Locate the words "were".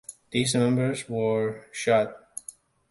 1.07-1.67